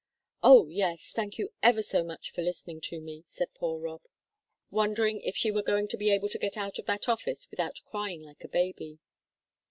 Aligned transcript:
"Oh, 0.41 0.67
yes; 0.67 1.11
thank 1.11 1.37
you 1.37 1.53
ever 1.61 1.83
so 1.83 2.03
much 2.03 2.31
for 2.31 2.41
listening 2.41 2.81
to 2.89 2.99
me," 2.99 3.23
said 3.27 3.53
poor 3.53 3.77
Rob, 3.77 4.01
wondering 4.71 5.21
if 5.21 5.37
she 5.37 5.51
were 5.51 5.61
going 5.61 5.87
to 5.89 5.95
be 5.97 6.09
able 6.09 6.27
to 6.29 6.39
get 6.39 6.57
out 6.57 6.79
of 6.79 6.87
that 6.87 7.07
office 7.07 7.47
without 7.51 7.81
crying 7.85 8.23
like 8.23 8.43
a 8.43 8.47
baby. 8.47 8.97